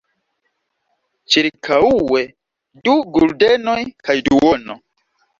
Ĉirkaŭe 1.33 2.23
du 2.87 2.95
guldenoj 3.17 3.77
kaj 4.07 4.15
duono. 4.31 4.79